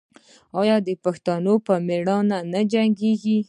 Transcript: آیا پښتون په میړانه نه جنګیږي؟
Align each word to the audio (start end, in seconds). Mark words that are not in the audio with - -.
آیا 0.61 0.75
پښتون 1.05 1.45
په 1.65 1.73
میړانه 1.87 2.37
نه 2.51 2.61
جنګیږي؟ 2.71 3.37